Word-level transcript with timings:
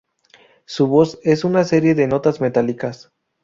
Su 0.65 0.87
voz 0.87 1.19
es 1.21 1.43
una 1.43 1.63
serie 1.63 1.93
de 1.93 2.07
notas 2.07 2.41
metálicas. 2.41 3.11